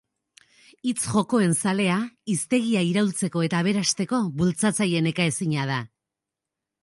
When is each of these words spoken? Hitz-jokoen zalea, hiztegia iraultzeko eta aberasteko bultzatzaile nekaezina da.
Hitz-jokoen 0.91 1.51
zalea, 1.65 1.97
hiztegia 2.33 2.81
iraultzeko 2.87 3.45
eta 3.49 3.61
aberasteko 3.65 4.23
bultzatzaile 4.41 5.03
nekaezina 5.09 5.69
da. 5.75 5.81